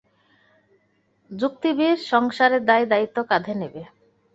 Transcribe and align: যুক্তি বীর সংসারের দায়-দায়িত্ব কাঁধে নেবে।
যুক্তি 1.31 1.69
বীর 1.77 1.97
সংসারের 2.11 2.61
দায়-দায়িত্ব 2.65 3.17
কাঁধে 3.29 3.53
নেবে। 3.61 3.81